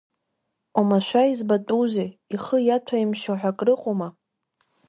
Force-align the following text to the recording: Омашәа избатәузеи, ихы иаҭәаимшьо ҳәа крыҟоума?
Омашәа 0.79 1.23
избатәузеи, 1.31 2.09
ихы 2.33 2.57
иаҭәаимшьо 2.63 3.33
ҳәа 3.39 3.57
крыҟоума? 3.57 4.07